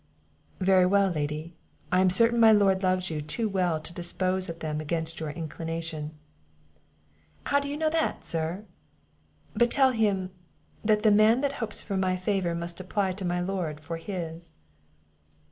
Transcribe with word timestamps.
"Very 0.59 0.87
well, 0.87 1.11
Lady; 1.11 1.53
I 1.91 2.01
am 2.01 2.09
certain 2.09 2.39
my 2.39 2.51
lord 2.51 2.81
loves 2.81 3.11
you 3.11 3.21
too 3.21 3.47
well 3.47 3.79
to 3.79 3.93
dispose 3.93 4.49
of 4.49 4.57
them 4.57 4.81
against 4.81 5.19
your 5.19 5.29
inclination." 5.29 6.17
"How 7.43 7.59
do 7.59 7.67
you 7.69 7.77
know 7.77 7.91
that, 7.91 8.25
sir? 8.25 8.65
But 9.55 9.69
tell 9.69 9.91
him, 9.91 10.31
that 10.83 11.03
the 11.03 11.11
man 11.11 11.41
that 11.41 11.51
hopes 11.61 11.83
for 11.83 11.97
my 11.97 12.15
favour 12.15 12.55
must 12.55 12.79
apply 12.79 13.11
to 13.11 13.25
my 13.25 13.41
lord 13.41 13.79
for 13.79 13.97
his." 13.97 14.57